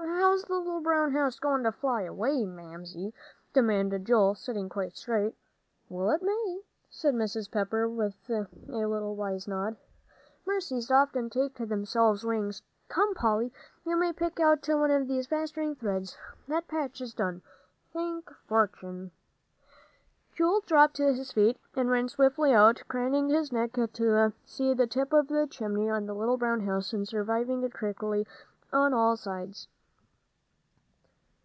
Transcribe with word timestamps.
"How's 0.00 0.42
the 0.44 0.54
little 0.58 0.80
brown 0.80 1.12
house 1.12 1.38
going 1.38 1.62
to 1.64 1.72
fly 1.72 2.02
away, 2.02 2.44
Mamsie?" 2.44 3.14
demanded 3.54 4.04
Joel, 4.04 4.34
sitting 4.34 4.68
quite 4.68 4.94
straight. 4.94 5.34
"Well, 5.88 6.10
it 6.10 6.22
may," 6.22 6.60
said 6.90 7.14
Mrs. 7.14 7.50
Pepper, 7.50 7.88
with 7.88 8.14
a 8.28 8.46
wise 8.48 8.48
little 8.68 9.16
nod. 9.64 9.76
"Mercies 10.46 10.90
often 10.90 11.30
take 11.30 11.54
to 11.56 11.66
themselves 11.66 12.24
wings. 12.24 12.62
Come, 12.88 13.14
Polly, 13.14 13.52
you 13.84 13.96
may 13.96 14.12
pick 14.12 14.38
out 14.38 14.62
these 14.62 15.26
basting 15.26 15.74
threads; 15.74 16.16
that 16.46 16.68
patch 16.68 17.00
is 17.00 17.14
done, 17.14 17.40
thank 17.92 18.30
fortune!" 18.46 19.10
Joel 20.34 20.62
hopped 20.68 20.96
to 20.96 21.12
his 21.12 21.32
feet, 21.32 21.58
and 21.74 21.90
ran 21.90 22.08
swiftly 22.08 22.52
out, 22.52 22.82
craning 22.88 23.30
his 23.30 23.50
neck 23.50 23.72
to 23.72 24.32
see 24.44 24.74
the 24.74 24.86
tip 24.86 25.12
of 25.12 25.28
the 25.28 25.46
chimney 25.46 25.88
on 25.88 26.06
the 26.06 26.14
little 26.14 26.38
house, 26.60 26.92
and 26.92 27.08
surveying 27.08 27.62
it 27.62 27.72
critically 27.72 28.26
on 28.72 28.92
all 28.92 29.16
sides. 29.16 29.66